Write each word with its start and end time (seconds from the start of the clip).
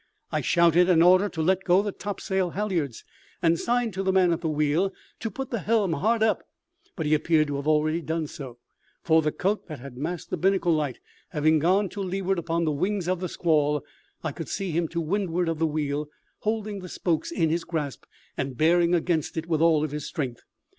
I 0.31 0.41
shouted 0.41 0.89
an 0.89 1.03
order 1.03 1.29
to 1.29 1.43
let 1.43 1.63
go 1.63 1.83
the 1.83 1.91
topsail 1.91 2.49
halliards, 2.49 3.03
and 3.39 3.59
signed 3.59 3.93
to 3.93 4.01
the 4.01 4.11
man 4.11 4.33
at 4.33 4.41
the 4.41 4.49
wheel 4.49 4.91
to 5.19 5.29
put 5.29 5.51
the 5.51 5.59
helm 5.59 5.93
hard 5.93 6.23
up; 6.23 6.41
but 6.95 7.05
he 7.05 7.13
appeared 7.13 7.49
to 7.49 7.57
have 7.57 7.67
already 7.67 8.01
done 8.01 8.25
so, 8.25 8.57
for 9.03 9.21
the 9.21 9.31
coat 9.31 9.67
that 9.67 9.77
had 9.77 9.97
masked 9.97 10.31
the 10.31 10.37
binnacle 10.37 10.73
light 10.73 10.97
having 11.29 11.59
gone 11.59 11.87
to 11.89 12.01
leeward 12.01 12.39
upon 12.39 12.65
the 12.65 12.71
wings 12.71 13.07
of 13.07 13.19
the 13.19 13.29
squall 13.29 13.85
I 14.23 14.31
could 14.31 14.49
see 14.49 14.71
him 14.71 14.87
to 14.87 14.99
windward 14.99 15.47
of 15.47 15.59
the 15.59 15.67
wheel, 15.67 16.07
holding 16.39 16.79
the 16.79 16.89
spokes 16.89 17.29
in 17.31 17.51
his 17.51 17.63
grasp 17.63 18.05
and 18.35 18.57
bearing 18.57 18.95
against 18.95 19.37
it 19.37 19.45
with 19.45 19.61
all 19.61 19.85
his 19.87 20.07
strength. 20.07 20.41